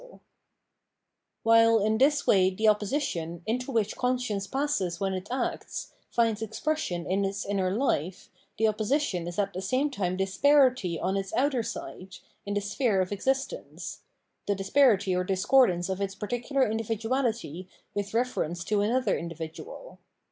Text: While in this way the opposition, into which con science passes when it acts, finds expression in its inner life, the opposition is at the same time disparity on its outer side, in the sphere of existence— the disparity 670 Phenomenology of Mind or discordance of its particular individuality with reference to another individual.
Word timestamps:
While 1.43 1.77
in 1.77 1.99
this 1.99 2.25
way 2.25 2.49
the 2.49 2.67
opposition, 2.67 3.43
into 3.45 3.71
which 3.71 3.95
con 3.95 4.17
science 4.17 4.47
passes 4.47 4.99
when 4.99 5.13
it 5.13 5.27
acts, 5.29 5.91
finds 6.09 6.41
expression 6.41 7.05
in 7.05 7.23
its 7.23 7.45
inner 7.45 7.69
life, 7.69 8.31
the 8.57 8.67
opposition 8.67 9.27
is 9.27 9.37
at 9.37 9.53
the 9.53 9.61
same 9.61 9.91
time 9.91 10.17
disparity 10.17 10.99
on 10.99 11.17
its 11.17 11.33
outer 11.35 11.61
side, 11.61 12.15
in 12.47 12.55
the 12.55 12.61
sphere 12.61 12.99
of 12.99 13.11
existence— 13.11 14.01
the 14.47 14.55
disparity 14.55 15.13
670 15.13 15.13
Phenomenology 15.13 15.13
of 15.13 15.19
Mind 15.19 15.19
or 15.19 15.33
discordance 15.35 15.89
of 15.89 16.01
its 16.01 16.15
particular 16.15 16.63
individuality 16.65 17.67
with 17.93 18.13
reference 18.15 18.63
to 18.63 18.81
another 18.81 19.15
individual. 19.15 19.99